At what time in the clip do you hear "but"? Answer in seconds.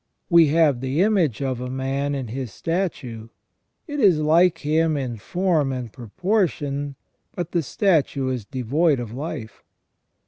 7.35-7.51